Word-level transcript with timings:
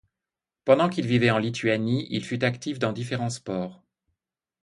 Pendant 0.65 0.89
qu'il 0.89 1.05
vivait 1.05 1.29
en 1.29 1.37
Lituanie, 1.37 2.07
il 2.09 2.25
fut 2.25 2.43
actif 2.43 2.79
dans 2.79 2.91
différents 2.91 3.29
sports. 3.29 3.83